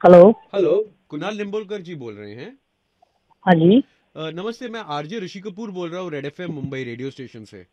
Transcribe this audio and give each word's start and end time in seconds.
Hello 0.00 0.28
hello 0.54 0.72
Kunal 1.08 1.36
Nimbolkar 1.36 1.80
ji 1.82 1.94
बोल 1.94 2.14
रहे 2.14 2.32
हैं। 2.32 2.48
हाँ 3.46 3.54
जी। 3.54 3.82
नमस्ते 4.16 4.68
मैं 4.68 4.80
आरजे 4.96 5.18
ऋषि 5.20 5.40
कपूर 5.40 5.70
बोल 5.70 5.88
रहा 5.90 6.00
हूँ 6.00 6.10
red 6.12 6.26
FM 6.26 6.52
Mumbai 6.52 6.82
radio 6.84 7.10
station 7.10 7.44
से। 7.44 7.64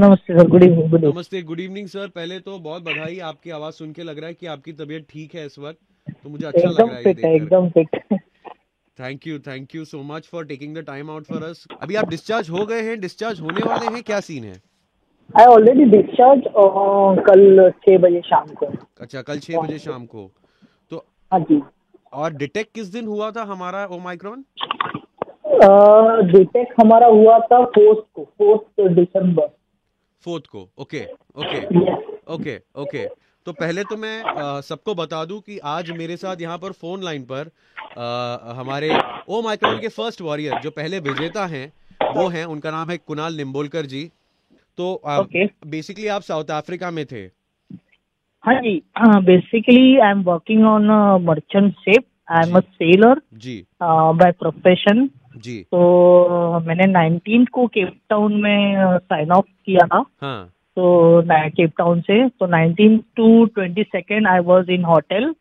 नमस्ते 0.00 0.38
सर 0.38 0.48
गुड 0.48 0.62
इवनिंग 0.62 0.94
नमस्ते 1.04 1.42
गुड 1.42 1.60
इवनिंग 1.60 1.88
सर। 1.88 2.06
पहले 2.08 2.38
तो 2.40 2.58
बहुत 2.58 2.82
बधाई 2.82 3.18
आपकी 3.30 3.50
आवाज़ 3.50 3.74
सुन 3.74 3.92
के 3.92 4.02
लग 4.02 4.18
रहा 4.18 4.28
है 4.28 4.34
कि 4.34 4.46
आपकी 4.46 4.72
तबीयत 4.74 5.06
ठीक 5.10 5.34
है 5.34 5.46
इस 5.46 5.58
वक्त 5.58 5.78
तो 6.22 6.30
मुझे 6.30 6.46
अच्छा 6.46 6.68
लग 6.68 6.80
रहा 6.80 6.96
है 6.96 7.34
एकदम 7.34 7.68
fit 7.70 8.00
thank 8.98 9.26
you 9.26 9.38
thank 9.46 9.74
you 9.74 9.84
so 9.84 10.02
much 10.14 10.28
for 10.32 10.46
taking 10.46 10.76
the 10.76 10.84
time 10.86 11.10
out 11.10 11.24
for 11.26 11.42
us 11.44 11.66
अभी 11.80 11.94
आप 11.96 12.10
डिस्चार्ज 12.10 12.50
हो 12.50 12.66
गए 12.66 12.82
हैं 12.82 12.98
डिस्चार्ज 13.00 13.40
होने 13.40 13.68
वाले 13.68 13.94
हैं 13.94 14.02
क्या 14.02 14.20
सीन 14.30 14.44
है? 14.44 14.60
आई 15.34 15.44
ऑलरेडी 15.46 15.84
डिस्चार्ज 15.96 16.44
कल 17.28 17.70
छह 17.70 17.98
बजे 17.98 18.20
शाम 18.26 18.54
को। 18.54 18.66
अच्छा 19.00 19.22
कल 19.22 19.38
छह 19.40 19.60
बजे 19.60 19.78
शाम 19.80 20.06
को। 20.06 20.30
हाँ 21.32 21.40
जी। 21.40 21.60
और 22.12 22.32
डिटेक्ट 22.32 22.74
किस 22.74 22.86
दिन 22.92 23.06
हुआ 23.06 23.30
था 23.30 23.42
हमारा 23.44 23.84
ओमाइक्रॉन 23.96 24.44
डिटेक्ट 26.32 26.74
हमारा 26.80 27.06
हुआ 27.06 27.38
था 27.52 27.64
फोर्थ 27.76 28.04
को 28.14 28.24
फोर्थ 28.38 28.88
दिसंबर 28.96 29.48
फोर्थ 30.24 30.46
को 30.52 30.68
ओके 30.78 31.04
ओके 31.42 31.64
ओके 32.34 32.56
ओके 32.82 33.06
तो 33.46 33.52
पहले 33.52 33.84
तो 33.84 33.96
मैं 33.96 34.60
सबको 34.62 34.94
बता 34.94 35.24
दूँ 35.24 35.40
कि 35.40 35.58
आज 35.72 35.90
मेरे 35.98 36.16
साथ 36.16 36.40
यहाँ 36.40 36.58
पर 36.58 36.72
फ़ोन 36.72 37.02
लाइन 37.02 37.24
पर 37.32 37.50
अ, 37.96 38.54
हमारे 38.56 38.90
ओ 39.28 39.40
माइक्रोन 39.42 39.78
के 39.80 39.88
फ़र्स्ट 39.88 40.20
वॉरियर 40.22 40.58
जो 40.62 40.70
पहले 40.70 40.98
विजेता 41.00 41.46
हैं 41.46 41.72
वो 42.16 42.26
हैं 42.34 42.44
उनका 42.54 42.70
नाम 42.70 42.90
है 42.90 42.96
कुणाल 42.98 43.34
निम्बोलकर 43.36 43.86
जी। 43.86 44.10
तो 44.78 44.92
Okay. 45.18 45.46
बेसिकली 45.66 46.06
आप 46.16 46.22
साउथ 46.22 46.50
अफ्रीका 46.56 46.90
में 46.90 47.04
थे 47.06 47.26
हाँ 48.48 48.60
जी 48.60 48.82
basically 48.98 49.98
I 49.98 50.10
am 50.10 50.22
working 50.22 50.64
on 50.64 50.86
merchant 51.24 51.72
ship 51.72 52.04
I 52.30 52.48
am 52.48 52.56
uh 52.56 52.60
sailor 52.60 53.20
ji. 53.34 53.64
By 53.82 54.30
profession 54.32 55.08
जी। 55.36 55.58
तो 55.62 56.60
मैंने 56.60 56.86
19 56.92 57.48
को 57.48 57.66
केप 57.66 57.92
टाउन 58.10 58.34
में 58.34 58.98
साइन 58.98 59.30
ऑफ़ 59.30 59.46
किया 59.66 59.86
था। 59.86 60.04
हाँ। 60.22 60.46
तो 60.76 61.22
केप 61.28 61.72
टाउन 61.78 62.00
से 62.00 62.28
तो 62.28 62.46
19 62.46 62.98
to 63.16 63.46
22 63.58 64.26
I 64.26 64.38
was 64.38 64.70
in 64.70 64.84
hotel 64.84 65.32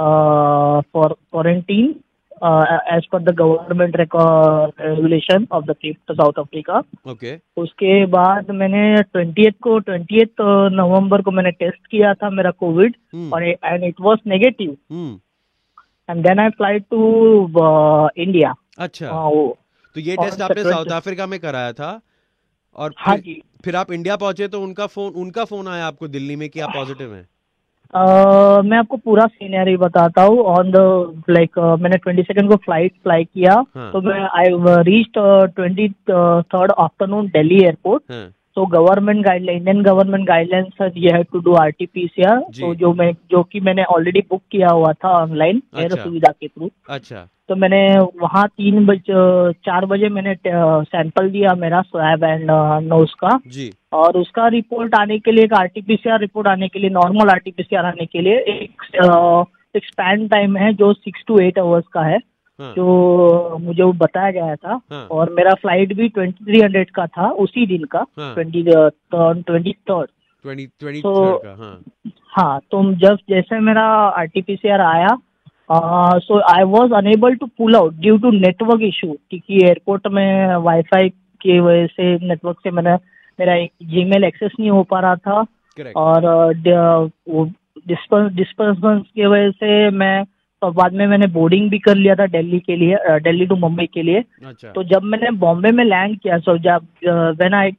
for 0.00 1.12
quarantine 1.32 1.94
as 2.42 3.06
per 3.12 3.22
the 3.22 3.34
government 3.34 3.96
regulation 3.96 5.46
of 5.52 5.64
the 5.64 5.74
cape 5.82 6.12
south 6.12 6.38
Africa 6.38 6.78
okay 7.08 7.36
उसके 7.56 8.06
बाद 8.06 8.50
मैंने 8.50 8.82
20th 9.16 9.54
को 9.62 9.80
20th 9.80 10.42
नवंबर 10.72 11.22
को 11.22 11.30
मैंने 11.30 11.50
टेस्ट 11.50 11.86
किया 11.86 12.14
था 12.14 12.30
मेरा 12.30 12.50
कोविड 12.50 12.96
हम्म 13.14 13.32
और 13.32 13.44
and 13.44 13.84
it 13.84 14.00
was 14.00 14.18
negative 14.26 14.70
and 16.10 16.26
then 16.26 16.38
I 16.38 16.48
fly 16.48 16.78
to 16.78 17.02
India 18.16 18.54
अच्छा. 18.78 19.10
वो 19.10 19.58
तो 19.94 20.00
ये 20.00 20.16
टेस्ट 20.16 20.40
आपने 20.42 20.62
साउथ 20.64 20.86
अफ्रीका 20.86 21.26
में 21.26 21.38
कराया 21.40 21.72
था? 21.72 22.00
और 22.76 22.94
हाँ 22.98 23.16
जी. 23.16 23.42
फिर 23.64 23.76
आप 23.76 23.92
इंडिया 23.92 24.16
पहुँचे 24.16 24.48
तो 24.48 24.60
उनका 24.60 24.86
फ़ोन 24.86 25.12
उनका 25.12 25.44
फ़ोन 25.44 25.68
आया 25.68 25.86
आपको 25.86 26.08
दिल्ली 26.08 26.36
में 26.36 26.48
कि 26.48 26.60
आप 26.60 26.70
पॉजिटिव 26.74 27.14
हैं? 27.14 27.28
Uh, 27.84 28.64
मैं 28.64 28.78
आपको 28.78 28.96
पूरा 28.96 29.26
सीनरी 29.26 29.76
बताता 29.76 30.22
हूँ. 30.22 30.38
ऑन 30.38 30.70
द 30.70 30.76
लाइक 31.30 31.58
मैंने 31.80 31.96
ट्वेंटी 31.96 32.22
सेकेंड 32.22 32.48
को 32.48 32.56
फ़्लाइट 32.56 32.92
फ्लाई 33.02 33.24
किया. 33.24 33.52
हाँ। 33.74 33.90
तो 33.92 34.00
मैं 34.00 34.20
I 34.38 34.48
reach 34.82 35.12
twenty 35.56 35.88
third 35.88 36.72
afternoon 36.78 37.26
Delhi 37.26 37.60
airport 37.62 38.02
तो 38.56 38.66
government 38.66 39.24
guideline 39.24 39.58
Indian 39.58 39.82
government 39.82 40.26
guidelines 40.26 40.92
ये 40.96 41.12
है 41.12 41.22
to 41.22 41.38
do 41.38 41.54
R 41.54 41.70
T 41.70 41.86
P 41.86 42.06
C 42.06 42.22
R 42.22 42.38
तो 42.38 42.74
जो। 42.74 42.92
मैं 42.94 43.12
जो 43.30 43.42
कि 43.42 43.60
मैंने 43.60 43.84
ऑलरेडी 43.84 44.20
बुक 44.20 44.42
किया 44.50 44.68
हुआ 44.68 44.92
था 44.92 45.08
ऑनलाइन 45.08 45.62
एयर 45.78 45.90
अच्छा। 45.90 46.04
सुविधा 46.04 46.32
के 46.40 46.48
थ्रू 46.48 46.70
अच्छा। 46.88 47.28
तो 47.48 47.56
मैंने 47.56 47.98
वहाँ 47.98 48.46
तीन 48.48 48.86
बजे 48.86 49.52
चार 49.52 49.86
बजे 49.86 50.08
मैंने 50.08 50.34
सैंपल 50.46 51.30
दिया 51.30 51.54
मेरा 51.54 51.80
स्वैब 51.80 52.24
एंड 52.24 52.50
नोज़ 52.82 53.14
का 53.20 53.38
जी। 53.46 53.72
और 53.92 54.18
उसका 54.18 54.46
रिपोर्ट 54.48 54.94
आने 54.94 55.18
के 55.18 55.32
लिए 55.32 55.44
एक 55.44 55.54
आरटीपीसीआर 55.54 56.20
रिपोर्ट 56.20 56.48
आने 56.48 56.68
के 56.68 56.78
लिए 56.78 56.90
नॉर्मल 56.90 57.30
आरटीपीसीआर 57.30 57.84
आने 57.84 58.06
के 58.06 58.20
लिए 58.20 58.38
एक 58.38 58.84
एक 59.76 59.84
स्पैन 59.84 60.28
टाइम 60.28 60.56
है 60.56 60.72
जो 60.72 60.92
सिक्स 60.92 61.24
टू 61.26 61.38
एट 61.38 61.58
आवर्स 61.58 61.84
का 61.92 62.00
हाँ। 62.00 62.18
जो 62.60 63.58
मुझे 63.58 63.82
वो 63.82 63.92
बताया 63.92 64.30
गया 64.30 64.54
था 64.56 64.80
हाँ। 64.92 65.06
और 65.10 65.32
मेरा 65.32 65.54
फ़्लाइट 65.54 65.92
भी 65.92 66.08
ट्वेंटी 66.08 66.44
थ्री 66.44 66.60
हंड्रेड 66.60 66.90
का 66.90 67.06
था 67.06 67.30
उसी 67.30 67.66
दिन 67.66 67.84
का 67.84 68.06
हाँ। 68.18 68.34
ट्वेंटी 68.34 68.62
ट्वेंटी 68.62 69.72
थर्ड 69.72 70.08
तो- 71.02 71.46
हाँ। 71.46 71.82
हाँ 72.28 72.60
तो 72.70 72.94
जब 72.94 73.18
जैसे 73.28 73.60
मेरा 73.60 73.84
आरटीपीसीआर 73.90 74.80
आया 74.80 75.08
so 76.18 76.40
I 76.40 76.62
was 76.62 76.92
unable 76.92 77.34
to 77.34 77.46
pull 77.46 77.76
out 77.76 77.94
due 77.94 78.18
to 78.18 78.30
network 78.30 78.80
issue 78.82 79.12
क्योंकि 79.30 79.66
एयरपोर्ट 79.66 80.06
में 80.06 80.56
वाईफाई 80.56 81.08
की 81.40 81.60
वजह 81.60 81.86
से 81.86 82.28
नेटवर्क 82.28 82.56
से 82.58 82.70
मैंने 82.70 82.94
मेरा 83.40 83.66
जी 83.82 84.04
मेल 84.04 84.24
एक्सेस 84.24 84.52
नहीं 84.60 84.70
हो 84.70 84.82
पा 84.82 85.00
रहा 85.00 85.16
था। 85.16 85.44
करेक्ट 85.76 85.96
और 85.96 86.20
ड- 86.54 87.10
वो 87.28 87.44
डिस्पर्समेंट 87.88 89.06
की 89.14 89.26
वजह 89.26 89.50
से 89.50 89.90
मैं 89.90 90.24
तो 90.64 90.70
बाद 90.72 90.92
में 90.92 91.06
मैंने 91.06 91.26
बोर्डिंग 91.26 91.70
भी 91.70 91.78
कर 91.78 91.96
लिया 91.96 92.14
था 92.14 92.26
दिल्ली 92.26 92.58
के 92.58 92.76
लिए 92.76 93.18
दिल्ली 93.20 93.46
टू 93.46 93.56
मुंबई 93.56 93.86
के 93.94 94.02
लिए। 94.02 94.24
अच्छा। 94.46 94.68
तो 94.68 94.82
जब 94.84 95.02
मैंने 95.02 95.30
बॉम्बे 95.38 95.70
में 95.70 95.84
लैंड 95.84 96.18
किया 96.20 96.38
सो 96.38 96.58
जब 96.58 96.86
when 97.40 97.54
I 97.54 97.70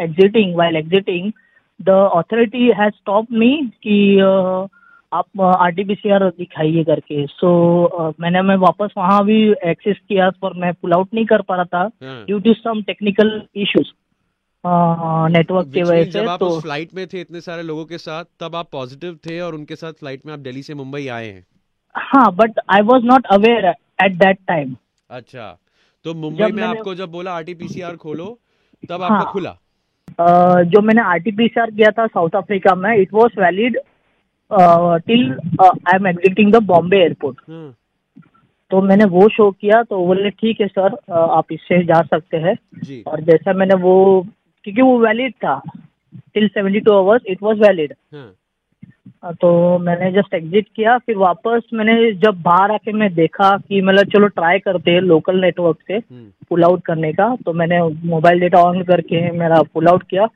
exiting 0.00 0.56
while 0.56 0.76
exiting 0.76 1.32
the 1.80 1.88
authority 2.14 2.70
has 2.78 2.94
stop 2.94 3.26
me 3.32 3.50
कि 3.82 3.98
अ, 4.20 4.66
आप 5.12 5.40
आरटीपीसीआर 5.40 6.24
दिखाइए 6.28 6.84
करके। 6.84 7.26
सो 7.26 7.50
so, 7.92 8.00
uh, 8.00 8.20
मैंने 8.20 8.42
मैं 8.42 8.56
वापस 8.56 8.94
वहाँ 8.96 9.24
भी 9.24 9.36
एक्सेस 9.66 9.96
किया 10.08 10.30
पर 10.30 10.52
मैं 10.54 10.72
पुल 10.74 10.92
आउट 10.92 11.08
नहीं 11.14 11.26
कर 11.26 11.42
पा 11.42 11.54
रहा 11.56 11.64
था 11.64 11.90
due 12.02 12.38
to 12.38 12.52
some 12.52 12.82
technical 12.82 13.42
issues 13.56 13.92
network 15.30 15.68
की 15.74 15.82
वजह 15.82 16.04
से 16.04 16.10
जब 16.10 16.28
आप 16.28 16.40
तो 16.40 16.58
फ़्लाइट 16.60 16.94
में 16.94 17.06
थे 17.06 17.20
इतने 17.20 17.40
सारे 17.40 17.62
लोगों 17.62 17.84
के 17.84 17.98
साथ 17.98 18.24
तब 18.40 18.56
आप 18.56 18.68
पॉजिटिव 18.72 19.18
थे 19.26 19.40
और 19.40 19.54
उनके 19.54 19.76
साथ 19.76 19.92
फ़्लाइट 19.94 20.26
में 20.26 20.32
आप 20.32 20.38
दिल्ली 20.40 20.62
से 20.62 20.74
मुंबई 20.74 21.06
आए 21.08 21.26
हैं। 21.26 21.44
हाँ 21.94 22.30
but 22.36 22.60
I 22.70 22.82
was 22.84 23.04
not 23.06 23.26
aware 23.32 23.66
at 24.04 24.16
that 24.18 24.38
time 24.48 24.74
अच्छा 25.10 25.56
तो 26.04 26.14
मुंबई 26.16 26.50
में 26.52 26.62
आपको 26.64 26.94
जब 26.94 27.10
बोला 27.10 27.32
आरटीपीसीआर 27.32 27.96
खोलो 27.96 28.26
तब 28.90 29.02
हाँ। 29.02 29.10
आपका 29.10 29.30
खुला? 29.32 29.56
जो 30.64 30.80
मैंने 30.82 31.02
आरटीपीसीआर 31.04 31.70
किया 31.70 31.90
था 31.90 32.06
साउथ 32.08 32.36
अफ्रीका 32.36 32.74
में 32.74 32.94
it 32.94 33.12
was 33.14 33.40
valid 33.40 33.78
till 34.50 35.32
I 35.60 35.94
am 35.94 36.06
exiting 36.06 36.52
the 36.52 36.62
Bombay 36.64 36.96
airport 36.98 37.36
हाँ। 37.48 37.74
तो 38.70 38.80
मैंने 38.82 39.04
वो 39.10 39.28
शो 39.28 39.50
किया 39.50 39.82
तो 39.82 40.04
बोले 40.06 40.30
ठीक 40.32 40.60
है 40.60 40.66
सर 40.68 40.96
आप 41.12 41.52
इससे 41.52 41.82
जा 41.86 42.00
सकते 42.04 42.36
हैं। 42.36 42.56
और 43.06 43.20
जैसा 43.24 43.52
मैंने 43.52 43.74
वो 43.82 43.94
क्योंकि 44.66 44.82
वो 44.82 44.98
वैलिड 45.00 45.32
था. 45.34 45.60
Till 46.34 46.46
seventy 46.48 46.80
two 46.80 46.92
hours 46.92 47.22
it 47.26 47.42
was 47.42 47.58
valid 47.60 47.92
तो 49.40 49.78
मैंने 49.78 50.10
जस्ट 50.12 50.34
एग्जिट 50.34 50.66
किया 50.76 50.96
फिर 50.98 51.16
वापस 51.16 51.62
मैंने 51.74 52.12
जब 52.24 52.40
बाहर 52.42 52.70
आके 52.70 52.92
मैं 52.92 53.12
देखा 53.14 53.50
कि 53.58 53.80
मतलब 53.82 54.10
चलो 54.12 54.26
ट्राई 54.28 54.58
करते 54.58 54.90
हैं 54.90 55.00
लोकल 55.02 55.40
नेटवर्क 55.40 55.76
से 55.88 55.94
हम्म। 55.94 56.30
पुल 56.48 56.64
आउट 56.64 56.84
करने 56.84 57.12
का 57.12 57.34
तो 57.44 57.52
मैंने 57.52 57.80
मोबाइल 58.08 58.40
डेटा 58.40 58.62
ऑन 58.62 58.82
करके 58.84 59.30
मेरा 59.38 59.60
पुल 59.74 59.88
आउट 59.88 60.02
किया। 60.10 60.26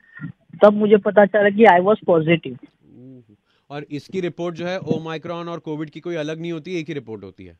तब 0.63 0.73
मुझे 0.73 0.97
पता 1.05 1.25
चला 1.25 1.49
कि 1.49 1.65
आई 1.65 1.79
वॉज़ 1.81 2.05
पॉजिटिव 2.07 2.57
हम्म। 2.63 3.35
और 3.69 3.85
इसकी 3.91 4.21
रिपोर्ट 4.21 4.55
जो 4.55 4.65
है 4.65 4.77
ओमाइक्रॉन 4.95 5.47
और 5.49 5.59
कोविड 5.59 5.89
की 5.89 5.99
कोई 5.99 6.15
अलग 6.15 6.41
नहीं 6.41 6.51
होती 6.51 6.79
एक 6.79 6.87
ही 6.87 6.93
रिपोर्ट 6.93 7.23
होती 7.23 7.45
है? 7.45 7.57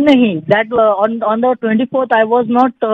नहीं 0.00 0.36
that 0.48 0.72
on 0.72 1.20
on 1.22 1.40
the 1.40 1.54
twenty 1.60 1.84
fourth 1.84 2.12
I 2.12 2.24
was 2.26 2.48
not 2.50 2.84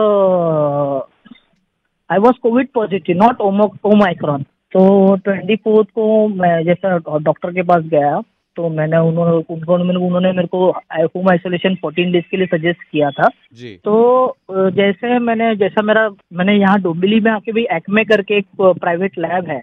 I 2.11 2.17
was 2.17 2.39
COVID 2.43 2.67
positive 2.73 3.17
not 3.17 3.41
Omicron 3.85 4.43
तो 4.43 5.15
ट्वेंटी 5.15 5.55
फोर्थ 5.55 5.89
को 5.89 6.27
मैं 6.27 6.63
जैसे 6.63 6.99
डॉक्टर 7.19 7.51
के 7.51 7.61
पास 7.61 7.83
गया 7.83 8.21
तो 8.55 8.69
मैंने 8.69 8.97
उन्होंने 8.97 9.53
उन्होंने 9.53 9.95
उन्होंने 9.95 10.31
मेरे 10.31 10.47
को 10.47 10.71
होम 11.03 11.29
आइसोलेशन 11.29 11.75
फोर्टीन 11.75 12.11
डेज़ 12.11 12.25
के 12.31 12.37
लिए 12.37 12.47
सजेस्ट 12.47 12.83
किया 12.91 13.09
था। 13.11 13.29
जी। 13.53 13.79
तो 13.83 14.27
जैसे 14.51 15.19
मैंने 15.19 15.55
जैसा 15.55 15.81
मेरा 15.81 16.09
मैंने 16.33 16.53
यहाँ 16.53 16.81
डोंबिवली 16.81 17.19
में 17.19 17.31
आके 17.31 17.51
भी 17.51 17.67
एक्मे 17.71 18.03
करके 18.03 18.33
एक 18.33 18.47
प्राइवेट 18.61 19.17
लैब 19.17 19.47
है 19.47 19.61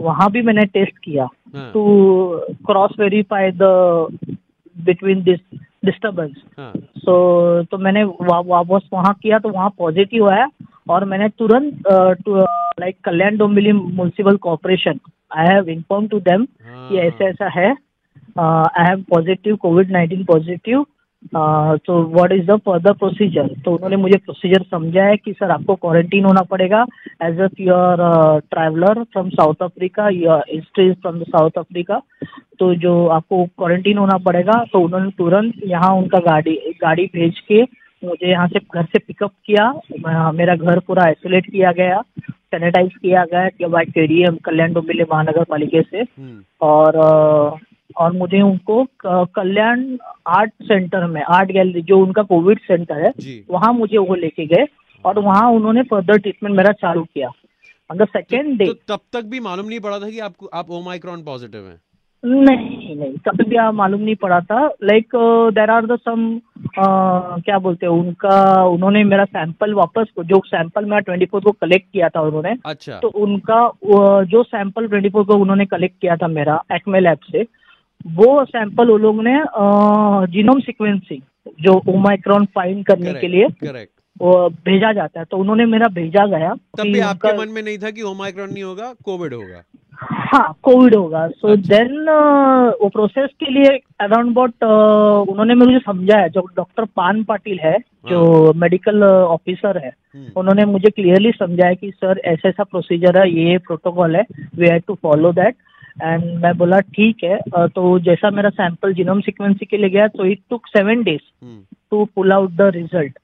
वहाँ 0.00 0.30
भी 0.30 0.42
मैंने 0.42 0.64
टेस्ट 0.64 0.98
किया। 0.98 1.28
To 1.72 1.82
cross 2.66 2.90
verify 3.00 3.50
the 3.50 3.62
between 4.78 5.22
this 5.22 5.60
disturbance 5.84 6.42
so 6.98 7.62
तो 7.62 7.78
मैंने 7.78 8.04
वा- 8.04 8.46
वापस 8.46 8.88
वहाँ 8.92 9.14
किया 9.22 9.38
तो 9.38 9.48
वहाँ 9.48 9.74
पॉजिटिव 9.78 10.28
आया। 10.28 10.48
और 10.86 11.04
मैंने 11.04 11.28
तुरंत 11.38 12.28
like 12.80 12.96
Kalyan 13.04 13.36
Dombivli 13.36 13.72
municipal 13.72 14.36
corporation 14.38 14.98
I 15.30 15.46
have 15.46 15.68
inform 15.68 16.06
to 16.08 16.20
them 16.20 16.44
कि 16.44 16.98
ऐसा 16.98 17.28
ऐसा 17.28 17.48
है। 17.58 17.70
I 18.38 18.84
have 18.86 19.04
positive 19.10 19.56
covid 19.56 19.90
nineteen 19.92 20.24
positive 20.24 20.84
तो 21.32 22.02
what 22.12 22.32
is 22.32 22.46
the 22.46 22.56
further 22.66 22.92
procedure 22.98 23.48
तो 23.64 23.72
उन्होंने 23.72 23.96
मुझे 23.96 24.16
प्रोसीजर 24.16 24.62
समझाया 24.70 25.14
कि 25.14 25.32
सर 25.32 25.50
आपको 25.50 25.74
क्वारंटीन 25.74 26.24
होना 26.24 26.42
पड़ेगा। 26.50 26.84
As 27.22 27.40
uh 27.40 27.48
your 27.60 27.96
traveller 28.50 29.02
from 29.02 29.28
south 29.30 29.62
Africa 29.62 30.08
your 30.10 30.44
history 30.52 30.92
from 30.92 31.18
the 31.18 31.24
south 31.28 31.58
Africa 31.58 32.00
तो 32.58 32.74
जो 32.76 32.94
आपको 33.08 33.44
क्वारंटीन 33.46 33.98
होना 33.98 34.16
पड़ेगा 34.24 34.64
तो 34.72 34.80
उन्होंने 34.80 35.10
तुरंत 35.18 35.60
यहाँ 35.66 35.92
उनका 35.96 36.18
गाड़ी 36.26 36.54
गाड़ी 36.82 37.04
भेज 37.14 37.40
के 37.48 37.62
मुझे 38.02 38.30
यहाँ 38.30 38.46
से 38.48 38.58
घर 38.58 38.84
से 38.84 38.98
पिकअप 38.98 39.32
किया। 39.46 40.30
मेरा 40.32 40.54
घर 40.56 40.78
पूरा 40.80 41.04
आइसोलेट 41.04 41.50
किया 41.50 41.72
गया 41.72 42.00
सैनिटाइज 42.20 42.92
किया 42.92 43.24
गया 43.24 43.82
केडीएम 43.84 44.36
कल्याण 44.44 44.72
डोंबिवली 44.72 45.04
महानगर 45.12 45.44
पालिका 45.44 45.80
से। 45.82 45.98
हम्म, 45.98 46.42
और 46.60 46.96
और 47.96 48.12
मुझे 48.12 48.40
उनको 48.40 48.84
कल्याण 49.06 49.84
आर्ट 50.28 50.52
सेंटर 50.62 51.06
में 51.06 51.22
आर्ट 51.22 51.50
गैलरी 51.52 51.82
जो 51.82 51.98
उनका 51.98 52.22
कोविड 52.24 52.58
सेंटर 52.60 53.04
है 53.04 53.12
वहाँ 53.50 53.72
मुझे 53.74 53.98
वो 53.98 54.14
लेके 54.14 54.46
गए 54.46 54.66
और 55.04 55.18
वहाँ 55.18 55.50
उन्होंने 55.52 55.82
फर्दर 55.82 56.18
ट्रीटमेंट 56.18 56.56
मेरा 56.56 56.72
चालू 56.72 57.02
किया। 57.04 57.28
ऑन 57.90 57.98
द 57.98 58.06
सेकेंड 58.08 58.56
डे 58.58 58.66
तो 58.66 58.72
तब 58.88 59.00
तक 59.12 59.24
भी 59.24 59.40
मालूम 59.40 59.66
नहीं 59.66 59.80
पड़ा 59.80 59.98
था 59.98 60.10
कि 60.10 60.18
आपको 60.20 60.46
आप 60.54 60.70
ओमाइक्रॉन 60.70 61.22
पॉजिटिव 61.24 61.60
हैं? 61.60 61.80
नहीं 62.24 62.96
नहीं 62.96 63.12
कभी 63.26 63.44
भी 63.50 63.56
आप 63.56 63.74
मालूम 63.74 64.00
नहीं 64.00 64.14
पड़ा 64.14 64.40
था। 64.40 64.66
Like 64.84 65.14
there 65.54 65.70
are 65.70 65.86
the 65.86 65.98
some 65.98 66.40
क्या 66.78 67.58
बोलते 67.58 67.86
हैं 67.86 67.92
उनका 67.92 68.64
उन्होंने 68.64 69.04
मेरा 69.04 69.24
सैंपल 69.24 69.74
वापस 69.74 70.06
जो 70.20 70.40
सैंपल 70.46 70.84
मेरा 70.84 71.00
ट्वेंटी 71.00 71.26
फोर 71.26 71.40
को 71.42 71.52
कलेक्ट 71.52 71.86
किया 71.92 72.08
था 72.08 72.20
उन्होंने 72.22 72.54
अच्छा। 72.66 72.98
तो 72.98 73.08
उनका 73.08 73.60
जो 74.30 74.42
सैंपल 74.42 74.86
ट्वेंटी 74.88 75.08
फोर 75.08 75.24
को 75.24 75.36
उन्होंने 75.36 75.66
कलेक्ट 75.66 75.96
किया 76.00 76.16
था 76.16 76.28
मेरा 76.28 76.60
एक्मे 76.72 77.00
लैब 77.00 77.18
से 77.32 77.46
वो 78.16 78.44
सैंपल 78.44 78.90
वो 78.90 78.96
लोग 78.98 79.22
ने 79.24 79.38
जीनोम 80.32 80.60
सिक्वेंसिंग 80.60 81.22
जो 81.60 81.80
ओमाइक्रॉन 81.88 82.44
फाइंड 82.54 82.84
करने 82.86 83.14
के 83.14 83.28
लिए 83.28 83.46
वो 84.16 84.48
भेजा 84.64 84.92
जाता 84.92 85.20
है। 85.20 85.24
तो 85.24 85.36
उन्होंने 85.36 85.64
मेरा 85.66 85.86
भेजा 85.90 86.26
गया 86.28 86.54
तब 86.78 86.84
भी 86.84 87.00
आपके 87.02 87.36
मन 87.38 87.48
में 87.48 87.62
नहीं 87.62 87.78
था 87.78 87.90
कि 87.90 88.02
ओमाइक्रॉन 88.04 88.50
नहीं 88.52 88.62
होगा 88.62 88.92
कोविड 89.04 89.34
होगा? 89.34 89.62
हाँ 90.32 90.52
कोविड 90.62 90.94
होगा। 90.94 91.26
सो 91.28 91.48
अच्छा। 91.48 91.76
देन 91.76 92.08
वो 92.82 92.88
प्रोसेस 92.88 93.30
के 93.40 93.50
लिए 93.52 93.70
अराउंड 94.00 94.30
अबाउट 94.30 94.64
उन्होंने 95.30 95.54
मुझे 95.54 95.78
समझाया 95.78 96.26
जो 96.28 96.40
डॉक्टर 96.56 96.84
पान 96.96 97.22
पाटिल 97.24 97.58
है 97.62 97.76
जो 98.08 98.52
मेडिकल 98.56 99.02
ऑफिसर 99.04 99.78
है 99.78 99.88
हम्म, 99.88 100.26
उन्होंने 100.36 100.64
मुझे 100.64 100.90
क्लियरली 100.90 101.32
समझाया 101.32 101.74
कि 101.74 101.90
सर 101.90 102.20
ऐसा 102.24 102.48
ऐसा 102.48 102.64
प्रोसीजर 102.64 103.18
है 103.18 103.28
ये 103.32 103.58
प्रोटोकॉल 103.66 104.16
है 104.16 104.24
we 104.56 104.68
have 104.68 104.82
to 104.86 104.94
follow 105.02 105.32
that 105.32 105.56
and 106.02 106.24
मैं 106.42 106.56
बोला 106.58 106.78
ठीक 106.96 107.24
है। 107.24 107.38
तो 107.68 107.98
जैसा 108.00 108.30
मेरा 108.30 108.50
सैंपल 108.50 108.94
जीनोम 108.94 109.20
सीक्वेंसिंग 109.20 109.70
के 109.70 109.76
लिए 109.76 109.90
गया 109.90 110.06
तो 110.08 110.24
it 110.26 110.40
took 110.50 110.66
seven 110.66 111.02
days 111.02 111.28
to 111.90 112.04
pull 112.14 112.32
out 112.32 112.50
the 112.52 112.70
result 112.74 113.18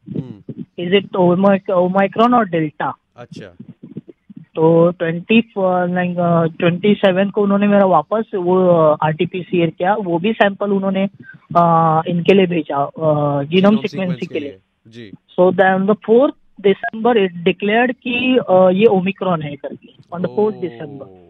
is 0.79 0.95
it 0.95 1.17
omicron 1.17 2.35
और 2.35 2.49
डेल्टा 2.49 2.93
अच्छा। 3.17 3.55
तो 4.57 4.91
ट्वेंटी 4.91 5.41
ट्वेंटी 5.57 6.95
सेवन 6.95 7.31
को 7.31 7.43
उन्होंने 7.43 7.67
मेरा 7.67 7.85
वापस 7.87 8.31
वो 8.35 8.57
आर 9.03 9.13
टी 9.13 9.27
पी 9.27 9.43
सी 9.43 9.67
किया 9.71 9.95
वो 9.95 10.19
भी 10.19 10.33
सैंपल 10.33 10.71
उन्होंने 10.71 11.09
आ, 11.57 12.03
इनके 12.09 12.35
लिए 12.35 12.47
भेजा 12.47 12.89
जीनोम 13.45 13.77
सिक्वेंसिंग 13.77 14.19
सीक्वेंसिंग 14.19 14.33
के 14.33 14.41
लिए। 14.41 15.11
So 15.29 15.51
then 15.53 15.87
the 15.87 15.97
fourth 16.07 16.35
December 16.61 17.19
it 17.19 17.33
declared 17.45 17.93
की 17.93 18.35
ये 18.81 18.87
ओमिक्रॉन 18.87 19.43
है 19.43 19.55
करके 19.57 19.95
ऑन 20.13 20.23
द 20.23 20.27
फोर्थ 20.27 20.57
दिसंबर 20.57 21.26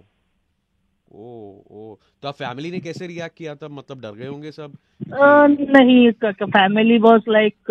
ओ 1.17 1.29
ओ 1.73 1.95
तो 2.23 2.29
आप 2.29 2.35
फैमिली 2.35 2.71
ने 2.71 2.79
कैसे 2.81 3.07
रिएक्ट 3.07 3.37
किया 3.39 3.55
था? 3.55 3.69
मतलब 3.69 4.01
डर 4.01 4.15
गए 4.19 4.27
होंगे 4.27 4.51
सब? 4.51 4.73
नहीं 5.71 6.11
फैमिली 6.43 6.99
वॉज़ 6.99 7.31
लाइक 7.31 7.71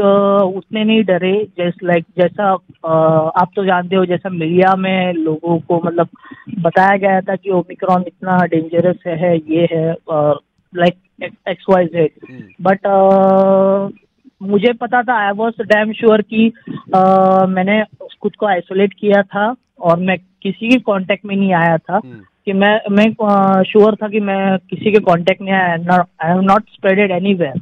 उतने 0.58 0.84
नहीं 0.84 1.04
डरे। 1.04 1.34
जैसे 1.58 1.88
लाइक 1.88 2.06
जैसा 2.18 2.52
अ, 2.86 2.94
आप 3.42 3.52
तो 3.56 3.66
जानते 3.66 3.96
हो 3.96 4.06
जैसा 4.06 4.30
मीडिया 4.30 4.76
में 4.76 5.14
लोगों 5.14 5.60
को 5.60 5.82
मतलब 5.86 6.08
बताया 6.60 6.98
गया 6.98 7.22
था 7.22 7.36
कि 7.36 7.50
ओमिक्रॉन 7.50 8.04
इतना 8.08 8.38
डेंजरस 8.46 8.98
है 9.08 9.36
ये 9.38 9.68
है 9.72 9.92
like 10.74 10.96
X 11.50 11.66
Y 11.70 11.86
Z 11.86 12.12
but 12.62 12.88
मुझे 14.42 14.74
पता 14.74 15.02
था 15.04 15.14
आई 15.26 15.32
वॉज़ 15.32 15.62
डैम 15.64 15.94
श्योर 15.94 16.22
कि 16.34 16.52
मैंने 17.56 17.84
खुद 18.22 18.36
को 18.36 18.46
आइसोलेट 18.46 18.94
किया 18.94 19.22
था 19.24 19.56
और 19.80 20.00
मैं 20.00 20.18
किसी 20.42 20.70
के 20.70 20.80
कांटेक्ट 20.80 21.26
में 21.26 21.36
नहीं 21.36 21.54
आया 21.54 21.78
था। 21.78 21.96
हम्म, 21.96 22.22
कि 22.48 22.54
मैं 22.54 22.80
मैं 22.92 23.64
श्योर 23.64 23.96
था 23.96 24.08
कि 24.10 24.20
मैं 24.20 24.58
किसी 24.70 24.92
के 24.92 25.00
कांटेक्ट 25.02 25.42
में 25.42 25.52
I 25.52 26.00
have 26.24 26.42
not 26.42 26.70
spreaded 26.70 27.12
anywhere 27.12 27.60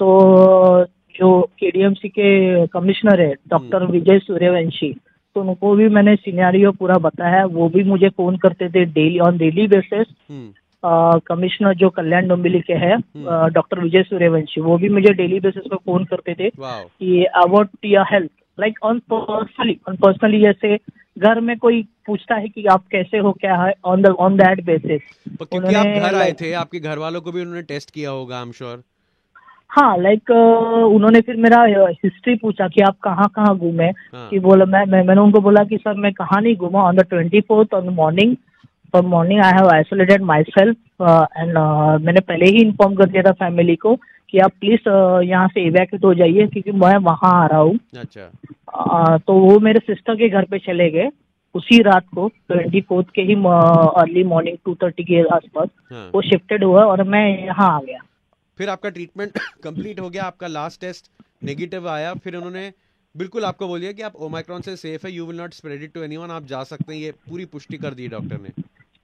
तो 0.00 0.08
जो 1.14 1.40
केडीएमसी 1.60 2.08
के 2.08 2.66
कमिश्नर 2.66 3.20
है 3.20 3.32
डॉक्टर 3.48 3.84
विजय 3.86 4.18
सूर्यवंशी 4.18 4.92
तो 5.36 5.40
उनको 5.40 5.74
भी 5.76 5.88
मैंने 5.88 6.14
सिनेरियो 6.16 6.72
पूरा 6.72 6.94
बताया 6.98 7.44
वो 7.44 7.68
भी 7.68 7.84
मुझे 7.84 8.08
फ़ोन 8.08 8.36
करते 8.36 8.68
थे 8.68 8.84
daily 8.84 9.18
on 9.18 9.38
daily 9.38 9.66
basis 9.66 10.06
commissioner 11.28 11.74
जो 11.74 11.88
कल्याण 11.90 12.28
डोम्बिली 12.28 12.60
के 12.60 12.74
हैं 12.76 12.98
डॉक्टर 13.52 13.80
विजय 13.80 14.02
सूर्यवंशी 14.02 14.60
वो 14.60 14.76
भी 14.78 14.88
मुझे 14.88 15.12
डेली 15.12 15.40
बेसिस 15.40 15.62
पे 15.70 15.76
फ़ोन 15.76 16.04
करते 16.04 16.34
थे 16.34 16.50
कि 16.50 17.24
about 17.36 17.68
your 17.84 18.06
health 18.12 18.30
like 18.58 18.78
on 18.82 18.98
personally 19.12 19.78
on 19.88 19.96
personally 19.96 20.40
जैसे 20.40 20.76
घर 21.18 21.40
में 21.40 21.56
कोई 21.58 21.82
पूछता 22.06 22.34
है 22.34 22.48
कि 22.48 22.64
आप 22.66 22.84
कैसे 22.92 23.18
हो 23.18 23.32
क्या 23.32 23.56
है 23.56 23.72
on 23.84 24.02
the 24.02 24.14
on 24.18 24.36
that 24.36 24.64
basis 24.64 25.00
क्योंकि 25.42 25.74
आप 25.74 25.86
घर 25.86 26.14
आए 26.14 26.32
थे 26.32 26.52
आपके 26.52 26.80
घर 26.80 26.98
वालों 26.98 27.20
को 27.20 27.32
भी 27.32 27.40
उन्होंने 27.40 27.62
टेस्ट 27.62 27.90
किया 27.90 28.10
होगा 28.10 28.36
आई 28.36 28.42
एम 28.42 28.52
श्योर 28.52 28.82
हाँ 29.70 29.96
लाइक 29.98 30.30
उन्होंने 30.30 31.20
फिर 31.20 31.36
मेरा 31.36 31.62
हिस्ट्री 32.04 32.34
पूछा 32.34 32.68
कि 32.68 32.80
आप 32.80 32.96
कहाँ 33.02 33.28
कहाँ 33.34 33.56
घूमे? 33.56 33.86
हाँ। 33.86 34.28
कि 34.30 34.38
बोला 34.38 34.64
मैं, 34.64 34.84
मैं 34.86 35.02
मैंने 35.04 35.20
उनको 35.20 35.40
बोला 35.40 35.64
कि 35.64 35.76
सर 35.76 35.94
मैं 35.94 36.12
कहाँ 36.12 36.40
नहीं 36.42 36.56
घूमा 36.56 36.82
on 36.82 36.96
the 36.96 37.00
twenty 37.00 37.40
fourth 37.40 37.74
on 37.74 37.88
morning 37.94 38.34
from 38.94 39.06
morning 39.06 39.40
I 39.40 39.52
have 39.52 39.68
isolated 39.68 40.22
myself 40.48 40.76
and 41.36 41.58
मैंने 42.04 42.20
पहले 42.20 42.46
ही 42.46 42.62
इन्फॉर्म 42.62 42.94
कर 42.94 43.10
दिया 43.10 43.22
था 43.22 43.32
फैमिली 43.40 43.76
को 43.76 43.94
कि 44.30 44.38
आप 44.38 44.52
प्लीज़ 44.60 44.88
यहाँ 45.24 45.48
से 45.48 45.66
इवैक्यूट 45.66 46.04
हो 46.04 46.12
जाइए 46.14 46.46
क्योंकि 46.46 46.72
मैं 46.80 46.96
वहाँ 47.04 47.32
आ 47.34 47.46
रहा 47.46 47.60
हूँ। 47.60 47.78
अच्छा। 47.98 49.18
तो 49.18 49.34
वो 49.34 49.58
मेरे 49.60 49.80
सिस्टर 49.80 50.16
के 50.16 50.28
घर 50.28 50.44
पे 50.50 50.58
चले 50.58 50.90
गए 50.90 51.08
उसी 51.54 51.78
रात 51.82 52.04
को 52.14 52.26
ट्वेंटी 52.28 52.80
फोर्थ 52.88 53.06
के 53.14 53.22
ही 53.22 53.34
अर्ली 53.34 54.24
मॉर्निंग 54.24 54.56
टू 54.64 54.74
थर्टी 54.82 55.04
के 55.04 55.22
आसपास। 55.34 55.68
हाँ। 55.92 56.10
वो 56.14 56.22
शिफ्टेड 56.22 56.64
हुआ 56.64 56.84
और 56.84 57.02
मैं 57.08 57.26
यहाँ 57.38 57.70
आ 57.70 57.80
गया। 57.82 58.00
फिर 58.58 58.68
आपका 58.70 58.90
ट्रीटमेंट 58.90 59.38
कंप्लीट 59.64 60.00
हो 60.00 60.10
गया 60.10 60.24
आपका 60.24 60.46
लास्ट 60.48 60.80
टेस्ट 60.80 61.10
नेगेटिव 61.44 61.88
आया 61.88 62.12
फिर 62.16 62.36
उन्होंने 62.36 62.70
बिल्कुल 63.14 63.44
आपको 63.44 63.66
बोल 63.68 63.80
दिया 63.80 63.92
कि 63.92 64.02
आप 64.02 64.16
ओमाइक्रॉन 64.22 64.60
से 64.60 64.74
सेफ़ 64.76 65.06
है 65.06 65.12
you 65.12 65.26
will 65.26 65.36
not 65.36 65.52
spread 65.54 65.82
it 65.82 65.92
to 65.94 66.02
anyone 66.02 66.30
आप 66.30 66.46
जा 66.46 66.62
सकते 66.64 66.92
हैं 66.92 67.00
ये 67.00 67.10
पूरी 67.30 67.44
पुष्टि 67.52 67.76
कर 67.78 67.94
दी 67.94 68.08
डॉक्टर 68.08 68.40
ने। 68.40 68.50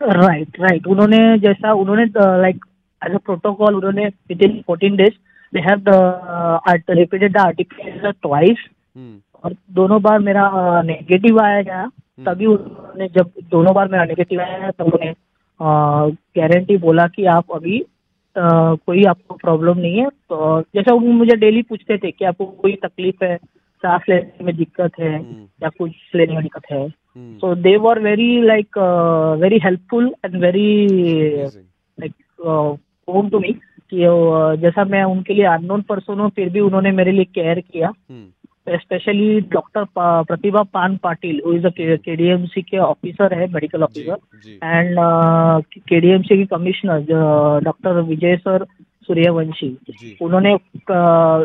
राइट 0.01 0.61
राइट 0.61 0.87
उन्होंने 0.87 1.19
जैसा 1.39 1.73
उन्होंने 1.75 2.05
लाइक 2.43 2.65
एज 3.07 3.15
अ 3.15 3.19
प्रोटोकॉल 3.19 3.75
उन्होंने 3.75 4.07
within 4.43 4.63
fourteen 4.67 4.97
days 4.97 5.15
they 5.55 5.61
have 5.61 5.85
repeated 6.91 7.33
the 7.33 7.37
article 7.37 8.11
twice 8.11 8.57
hmm 8.97 9.21
और 9.45 9.57
दोनों 9.71 10.03
बार 10.03 10.19
मेरा 10.19 10.51
नेगेटिव 10.83 11.41
आया 11.41 11.63
गया 11.63 11.91
तभी 12.25 12.47
उन्होंने 12.47 13.09
जब 13.09 13.31
दोनों 13.51 13.75
बार 13.75 13.89
मेरा 13.89 14.05
नेगेटिव 14.05 14.41
आया 14.41 14.71
तब 14.71 14.85
उन्होंने 14.85 15.15
गारंटी 16.41 16.77
बोला 16.77 17.07
कि 17.07 17.25
आप 17.25 17.45
अभी 17.55 17.81
अ, 18.37 18.75
कोई 18.75 19.05
आपको 19.05 19.35
प्रॉब्लम 19.35 19.79
नहीं 19.79 19.99
है। 19.99 20.09
तो 20.09 20.63
जैसा 20.63 20.95
वो 20.95 21.01
मुझे 21.01 21.37
डेली 21.37 21.63
पूछते 21.63 21.99
थे 21.99 22.11
कि 22.11 22.25
आपको 22.25 22.47
कोई 22.47 22.73
तकलीफ़ 22.73 23.25
है 23.25 23.37
सांस 23.83 24.03
लेने 24.09 24.45
में 24.45 24.57
दिक्कत 24.57 24.93
है 25.01 25.19
हम्म, 25.19 25.49
या 25.63 25.69
कुछ 25.69 25.93
लेने 26.15 26.35
में 26.35 26.43
दिक्कत 26.43 26.63
है। 26.73 26.87
हम्म, 26.87 27.39
So 27.39 27.55
they 27.63 27.77
were 27.79 28.01
very 28.01 28.43
like 28.51 28.77
uh, 28.77 29.37
very 29.37 29.59
helpful 29.59 30.11
and 30.25 30.41
home 33.09 33.31
to 33.31 33.41
me 33.41 33.53
कि 33.93 33.99
जैसा 34.61 34.85
मैं 34.85 35.03
उनके 35.05 35.35
लिए 35.35 35.45
अननोन 35.45 35.83
पर्सन 35.83 36.21
हूँ 36.21 36.31
फिर 36.31 36.49
भी 36.49 36.61
उन्होंने 36.61 36.91
मेरे 36.91 37.13
लिए 37.13 37.25
केयर 37.25 37.61
किया। 37.61 37.89
हम्म, 37.89 38.77
specially 38.77 39.41
doctor 39.41 39.85
Pratibha 39.99 40.63
Pan 40.63 40.97
Patil 40.97 41.43
is 41.55 41.67
KDMC 41.77 42.63
के 42.63 42.79
ऑफिसर 42.79 43.35
है 43.35 43.47
मेडिकल 43.53 43.83
ऑफिसर 43.83 44.17
एंड 44.65 44.97
केडीएमसी 45.89 46.37
के 46.37 46.45
commissioner 46.47 47.01
doctor 47.65 48.01
Vijay 48.01 48.37
sir 48.37 48.65
Suryavanshi. 49.07 49.69
उन्होंने 50.23 50.55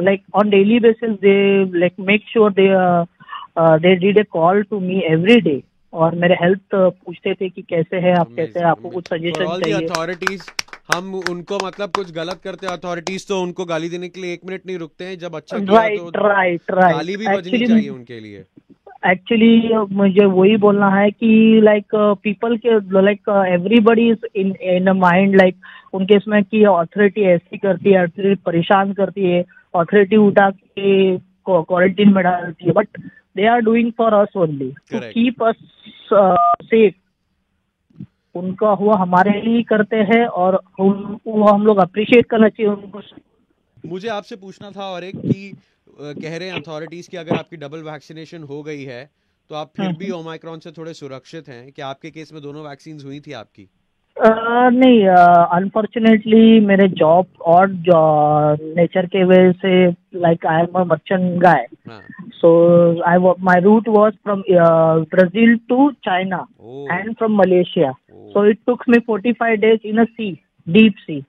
like 0.06 0.22
on 0.34 0.50
daily 0.50 0.80
basis 0.80 1.10
they 1.10 1.64
like 1.80 1.94
make 2.00 2.24
sure 2.34 2.54
they 2.60 2.68
they 3.60 3.96
did 3.96 4.18
a 4.18 4.24
call 4.24 4.64
to 4.64 4.80
me 4.80 5.02
every 5.06 5.40
day 5.42 5.62
और 5.94 6.16
मेरे 6.16 6.36
health 6.42 6.76
पूछते 6.76 7.34
थे 7.34 7.50
कि 7.50 7.62
कैसे 7.62 7.98
है 7.98 8.14
आप 8.16 8.28
कैसे 8.36 8.60
हैं 8.60 8.68
आपको 8.68 8.90
कुछ 8.90 9.06
सजेशन 9.06 9.46
चाहिए? 9.60 9.88
हम 10.92 11.14
उनको 11.30 11.58
मतलब 11.66 11.90
कुछ 11.96 12.12
गलत 12.12 12.40
करते 12.44 12.68
हैं 12.68 12.74
अथॉरिटीज 12.74 13.28
तो 13.28 13.42
उनको 13.42 13.66
गाली 13.66 13.90
देने 13.90 14.08
के 14.10 14.22
लिए 14.22 14.34
एक 14.34 14.46
मिनट 14.46 14.62
नहीं 14.66 14.78
रुकते 14.78 15.06
हैं 15.06 15.18
जब 15.20 15.36
अच्छा 15.36 15.58
राइट 15.58 16.00
तो 16.00 16.28
राइट 16.28 16.72
गाली 16.72 17.16
भी 17.18 17.26
राइट 17.26 17.40
बजनी 17.40 17.66
चाहिए 17.68 17.90
उनके 17.90 18.20
लिए। 18.20 18.44
एक्चुअली 19.08 19.74
मुझे 19.96 20.26
वही 20.26 20.56
बोलना 20.64 20.90
है 20.96 21.10
कि 21.12 21.30
लाइक 21.64 21.96
पीपल 22.24 22.58
के 22.66 22.80
like 23.02 23.30
everybody 23.50 24.10
is 24.12 24.26
in 24.36 24.54
in 24.76 24.90
mind 24.98 25.36
like 25.36 25.56
उनके 25.94 26.16
इसमें 26.16 26.44
कि 26.44 26.64
अथॉरिटी 26.64 27.22
ऐसी 27.34 27.58
करती 27.58 27.92
है 27.92 28.04
अथॉरिटी 28.04 28.42
परेशान 28.46 28.94
करती 28.94 29.30
है 29.32 29.42
अथॉरिटी 29.74 30.18
उठा 30.26 30.50
के 30.50 31.18
क्वारंटीन 31.18 32.14
में 32.14 32.24
डालती 32.24 32.66
है 32.66 32.72
but 32.72 33.00
they 33.38 33.48
are 33.48 33.62
doing 33.62 33.92
for 33.98 34.14
us 34.14 34.38
only 34.38 34.72
to 34.92 35.00
keep 35.00 35.44
us 35.44 35.56
safe 36.14 36.94
उनका 38.36 38.70
हुआ 38.70 38.98
हमारे 38.98 39.42
लिए 39.42 39.64
करते 39.64 39.96
हैं 39.96 40.26
और 40.26 40.60
वो 40.80 41.44
हम 41.44 41.66
लोग 41.66 41.78
अप्रिशिएट 41.78 42.26
करना 42.26 42.50
चाहिए 42.50 42.72
उनको। 42.72 43.02
मुझे 43.86 44.08
आपसे 44.10 44.36
पूछना 44.36 44.72
था 44.72 44.86
और 44.86 45.04
एक 45.04 45.16
कि 45.16 45.52
कह 46.00 46.38
रहे 46.38 46.50
हैं 46.50 46.62
अथॉरिटीज 46.62 47.08
की 47.08 47.18
अगर 47.18 47.36
आपकी 47.36 47.58
डबल 47.58 47.84
वैक्सीनेशन 47.84 48.44
हो 48.44 48.62
गई 48.64 48.84
है 48.84 49.10
तो 49.50 49.56
आप 49.56 49.72
फिर 49.78 49.94
भी 49.94 50.10
ओमाइक्रॉन 50.12 50.54
हम्म। 50.54 50.60
से 50.60 50.72
थोड़े 50.72 50.94
सुरक्षित 50.94 51.48
हैं? 51.50 51.72
कि 51.72 51.82
आपके 51.82 52.10
केस 52.10 52.34
में 52.34 52.42
दोनों 52.42 52.64
वैक्सीन 52.64 53.02
हुई 53.06 53.20
थी 53.20 53.34
आपकी? 53.34 53.68
Uh, 54.18 54.72
नहीं 54.74 55.08
अनफॉर्चुनेटली 55.56 56.60
मेरे 56.60 56.88
जॉब 56.88 57.26
और 57.42 57.68
नेचर 58.62 59.06
के 59.06 59.24
वजह 59.24 59.52
से 59.52 59.92
like 60.20 60.46
I 60.46 60.62
am 60.62 60.80
a 60.80 60.84
merchant 60.84 61.42
guy 61.42 61.66
so 62.34 62.50
I 63.02 63.18
my 63.18 63.62
route 63.62 63.88
was 63.88 64.14
from 64.14 64.44
Brazil 65.14 65.56
to 65.70 65.92
China 65.92 66.46
and 66.92 67.16
from 67.16 67.38
Malaysia 67.38 67.94
so 68.34 68.46
it 68.46 68.60
tooks 68.68 68.90
me 68.90 69.00
45 69.10 69.58
days 69.62 69.88
in 69.88 69.98
a 69.98 70.04
sea 70.06 70.32
deep 70.68 70.96
sea 71.00 71.24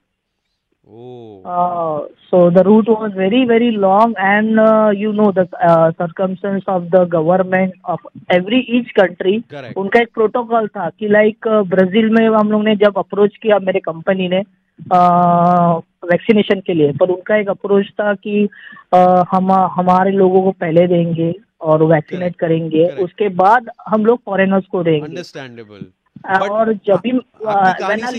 Oh. 0.87 1.41
Uh, 1.43 2.07
so 2.29 2.49
the 2.49 2.63
route 2.63 2.87
was 2.89 3.13
very, 3.15 3.45
very 3.45 3.71
long, 3.71 4.13
and 4.17 4.59
uh, 4.59 4.89
you 4.93 5.13
know 5.13 5.31
the 5.31 5.47
uh, 5.57 5.91
circumstance 5.97 6.65
of 6.67 6.89
the 6.89 7.05
government 7.05 7.73
of 7.85 7.99
every 8.29 8.59
each 8.67 8.93
country. 8.93 9.43
Correct. 9.49 9.77
उनका 9.77 9.99
एक 10.01 10.09
protocol 10.13 10.67
था 10.67 10.89
कि 10.89 11.07
like 11.07 11.47
Brazil 11.69 12.09
uh, 12.09 12.19
में 12.19 12.27
हम 12.37 12.51
लोग 12.51 12.63
ने 12.63 12.75
जब 12.75 12.97
approach 12.97 13.37
किया 13.43 13.59
मेरे 13.59 13.79
कंपनी 13.79 14.27
ने 14.29 14.43
वैक्सीनेशन 16.11 16.59
uh, 16.59 16.65
के 16.65 16.73
लिए 16.73 16.91
पर 16.99 17.09
उनका 17.09 17.37
एक 17.37 17.49
अप्रोच 17.49 17.89
था 18.01 18.13
कि 18.15 18.47
uh, 18.95 19.23
हम 19.31 19.51
हमारे 19.77 20.11
लोगों 20.11 20.41
को 20.43 20.51
पहले 20.59 20.87
देंगे 20.87 21.33
और 21.61 21.83
वैक्सीनेट 21.85 22.35
करेंगे 22.35 22.83
Correct. 22.83 23.03
उसके 23.03 23.29
बाद 23.39 23.69
हम 23.87 24.05
लोग 24.05 24.19
फॉरेनर्स 24.25 24.65
को 24.65 24.83
देंगे 24.83 25.05
अंडरस्टैंडेबल 25.05 25.85
और 26.25 26.73
जब 26.85 27.01
भी 27.03 27.11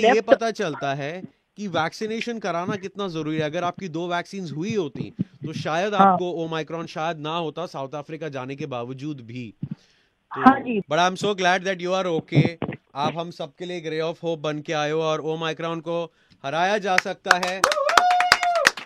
ये 0.07 0.21
पता 0.23 0.51
चलता 0.53 0.95
है 0.95 1.13
कि 1.59 1.67
वैक्सीनेशन 1.69 2.39
कराना 2.39 2.77
कितना 2.77 3.09
ज़रूरी 3.09 3.37
है। 3.37 3.43
अगर 3.43 3.65
आपकी 3.65 3.89
दो 3.89 4.07
वैक्सीन 4.09 4.49
हुई 4.51 4.75
होती 4.75 5.13
तो 5.21 5.53
शायद 5.53 5.95
हाँ. 5.95 6.13
आपको 6.13 6.31
ओमाइक्रॉन 6.45 6.87
शायद 6.87 7.19
ना 7.19 7.37
होता 7.37 7.67
साउथ 7.67 7.95
अफ्रीका 7.95 8.29
जाने 8.29 8.57
के 8.57 8.67
बावजूद 8.67 9.21
भी। 9.21 9.53
तो, 9.61 10.41
but 10.91 10.99
I 10.99 11.07
am 11.07 11.15
so 11.15 11.35
glad 11.35 11.65
that 11.65 11.83
you 11.83 11.93
are 11.93 12.07
okay 12.07 12.43
आप 12.95 13.19
हम 13.19 13.31
सबके 13.31 13.65
लिए 13.65 13.81
ग्रे 13.81 14.01
ऑफ़ 14.01 14.19
होप 14.23 14.39
बन 14.39 14.61
के 14.61 14.73
आए 14.73 14.91
हो 14.91 15.03
और 15.03 15.21
ओमाइक्रॉन 15.33 15.81
को 15.81 16.05
हराया 16.45 16.79
जा 16.79 16.97
सकता 16.97 17.37
है। 17.37 17.61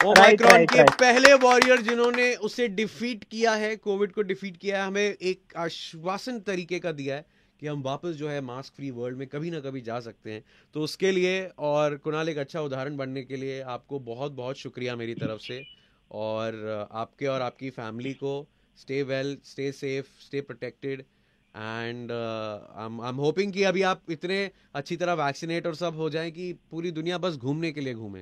ओमाइक्रॉन 0.07 0.51
right, 0.51 0.61
right, 0.61 0.73
के 0.73 0.79
right. 0.79 1.01
पहले 1.01 1.35
वॉरियर 1.35 1.81
जिन्होंने 1.83 2.35
उसे 2.35 2.69
डिफीट 2.69 3.25
किया 3.25 3.53
है 3.55 3.77
कोविड 3.77 4.13
को 4.13 4.23
डिफीट 4.23 4.57
किया 4.57 4.81
है 4.81 4.87
हमें 4.87 5.03
एक 5.03 5.57
आश्वासन 5.57 6.39
तरीके 6.41 6.79
का 6.79 6.93
दिया 6.93 7.17
है। 7.17 7.25
कि 7.61 7.67
हम 7.67 7.83
वापस 7.83 8.17
जो 8.17 8.29
है 8.29 8.41
मास्क 8.43 8.75
फ्री 8.77 8.91
वर्ल्ड 8.91 9.19
में 9.19 9.27
कभी 9.29 9.51
ना 9.51 9.61
कभी 9.61 9.81
जा 9.81 9.99
सकते 10.01 10.31
हैं। 10.31 10.43
तो 10.75 10.81
उसके 10.81 11.13
लिए 11.13 11.41
और 11.59 11.97
कुणाल 12.05 12.29
एक 12.29 12.39
अच्छा 12.39 12.61
उदाहरण 12.61 12.97
बनने 12.97 13.23
के 13.23 13.37
लिए 13.37 13.61
आपको 13.69 13.99
बहुत 14.03 14.33
बहुत 14.33 14.59
शुक्रिया 14.59 14.97
मेरी 14.97 15.15
तरफ़ 15.17 15.41
से। 15.41 15.65
और 16.11 16.89
आपके 16.93 17.27
और 17.27 17.43
आपकी 17.43 17.71
फैमिली 17.73 18.13
को 18.15 18.33
stay 18.79 19.03
well 19.03 19.37
stay 19.45 19.71
safe 19.73 20.07
stay 20.23 20.41
protected 20.41 21.01
and 21.55 22.13
I 22.13 23.09
am 23.09 23.17
hoping 23.17 23.53
कि 23.53 23.63
अभी 23.63 23.83
आप 23.85 24.01
इतने 24.11 24.39
अच्छी 24.75 24.97
तरह 24.97 25.13
वैक्सीनेट 25.17 25.67
और 25.67 25.75
सब 25.75 25.97
हो 25.97 26.09
जाएँ 26.11 26.31
कि 26.31 26.53
पूरी 26.71 26.91
दुनिया 26.93 27.19
बस 27.19 27.37
घूमने 27.37 27.73
के 27.73 27.81
लिए 27.81 27.95
घूमे। 27.95 28.21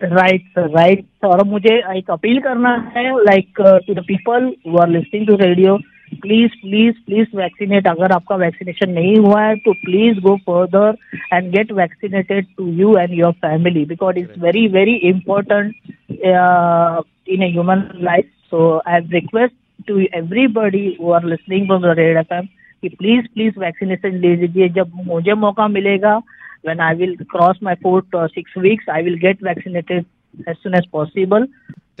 राइट 0.00 0.48
सर 0.48 0.68
राइट 0.70 1.24
और 1.24 1.42
मुझे 1.44 1.74
एक 1.98 2.10
अपील 2.10 2.40
करना 2.40 2.74
है 2.96 3.04
like 3.24 3.60
to 3.86 3.94
the 3.94 4.04
people 4.08 4.44
who 4.66 4.78
are 4.78 4.88
listening 4.88 5.26
to 5.26 5.36
radio 5.36 5.76
please 6.14 6.52
please 6.60 6.94
please 7.06 7.36
vaccinate 7.36 7.86
अगर 7.86 8.12
आपका 8.12 8.36
वैक्सीनेशन 8.36 8.90
नहीं 8.90 9.16
हुआ 9.16 9.42
है 9.42 9.54
तो 9.64 9.72
please 9.84 10.20
go 10.20 10.36
further 10.46 10.96
and 11.32 11.50
get 11.52 11.72
vaccinated 11.72 12.46
to 12.56 12.66
you 12.80 12.96
and 12.98 13.14
your 13.18 13.32
family 13.46 13.84
because 13.84 14.18
it's 14.18 14.38
very 14.42 14.66
very 14.76 14.94
important 15.10 15.74
in 16.10 17.42
a 17.42 17.50
human 17.50 17.82
life 18.10 18.30
so 18.50 18.60
I 18.78 19.00
request 19.12 19.54
to 19.88 19.98
everybody 20.00 20.86
who 21.00 21.12
are 21.12 21.24
listening 21.34 21.66
from 21.66 21.82
the 21.82 21.94
Red 21.98 22.16
F 22.16 22.46
कि 22.82 22.88
please 22.88 23.26
please 23.34 23.58
vaccination 23.60 24.18
ले 24.20 24.34
लीजिए। 24.36 24.68
जब 24.80 24.90
मुझे 25.06 25.34
मौका 25.46 25.68
मिलेगा 25.68 26.20
when 26.66 26.80
I 26.84 26.92
will 27.00 27.12
cross 27.32 27.58
my 27.66 27.72
fourth 27.82 28.14
or 28.20 28.22
six 28.30 28.54
weeks, 28.62 28.88
I 28.92 29.02
will 29.02 29.18
get 29.24 29.42
vaccinated 29.48 30.06
as 30.52 30.56
soon 30.62 30.74
as 30.78 30.86
possible. 30.94 31.44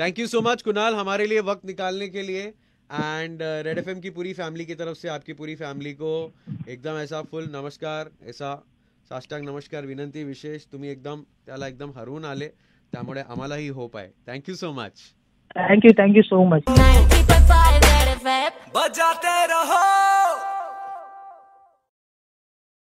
Thank 0.00 0.18
you 0.18 0.26
so 0.26 0.40
much 0.40 0.62
Kunal 0.62 0.94
हमारे 0.94 1.26
लिए 1.26 1.40
वक्त 1.50 1.66
निकालने 1.66 2.08
के 2.08 2.22
लिए। 2.22 2.42
एंड 2.92 3.42
रेड 3.42 3.78
एफ़ 3.78 3.98
की 4.00 4.10
पूरी 4.10 4.32
फैमिली 4.32 4.64
की 4.64 4.74
तरफ़ 4.74 4.96
से 4.98 5.08
आपकी 5.08 5.32
पूरी 5.32 5.54
फैमिली 5.54 5.92
को 5.92 6.12
एकदम 6.68 6.98
ऐसा 6.98 7.22
फुल 7.22 7.48
नमस्कार 7.52 8.08
ऐसा 8.28 8.54
साष्टांग 9.10 9.48
नमस्कार 9.48 9.84
विनंती 9.84 10.24
विशेष 10.24 10.64
तुम्ही 10.72 10.90
एकदम 10.90 11.22
त्याला 11.46 11.66
एकदम 11.68 11.90
हरवून 11.96 12.24
आले 12.24 12.48
त्यामुळे 12.92 13.22
आम्हालाही 13.30 13.68
होप 13.68 13.96
आहे. 13.96 14.08
Thank you 14.28 14.54
so 14.54 14.72
much 14.72 15.00
thank you 15.56 15.90
thank you 15.98 16.22
so 16.22 16.44
much 16.44 16.62
बजाते 18.74 19.36
रहो। 19.46 20.37